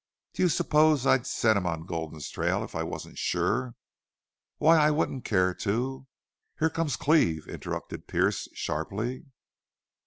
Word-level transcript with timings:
Do 0.33 0.41
you 0.41 0.49
suppose 0.49 1.05
I'd 1.05 1.27
set 1.27 1.55
him 1.55 1.67
on 1.67 1.85
Gulden's 1.85 2.31
trail 2.31 2.63
if 2.63 2.73
I 2.73 2.81
wasn't 2.81 3.19
sure? 3.19 3.75
Why 4.57 4.77
I 4.79 4.89
wouldn't 4.89 5.25
care 5.25 5.53
to" 5.53 6.07
"Here 6.59 6.71
comes 6.71 6.95
Cleve," 6.95 7.47
interrupted 7.47 8.07
Pearce, 8.07 8.47
sharply. 8.55 9.25